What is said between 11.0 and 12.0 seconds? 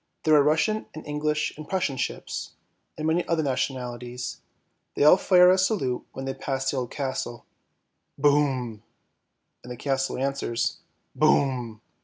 boom."